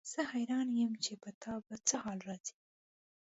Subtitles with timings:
[0.13, 2.55] زه حیران یم چې په تا به څه حال راځي.